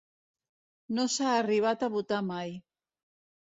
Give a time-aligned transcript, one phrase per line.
[0.99, 2.59] No s’ha arribat a votar mai.